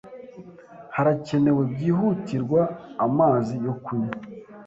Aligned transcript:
Harakenewe 0.95 1.61
byihutirwa 1.71 2.61
amazi 3.05 3.55
yo 3.65 3.73
kunywa. 3.83 4.15